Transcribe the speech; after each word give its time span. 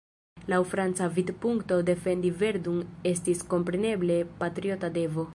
Laŭ 0.51 0.59
franca 0.69 1.09
vidpunkto, 1.17 1.77
defendi 1.89 2.31
Verdun 2.39 2.79
estis 3.13 3.43
kompreneble 3.53 4.17
patriota 4.41 4.91
devo. 4.97 5.27